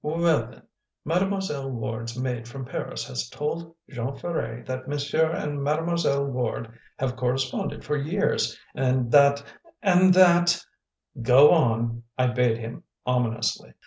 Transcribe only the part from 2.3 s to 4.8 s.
from Paris has told Jean Ferret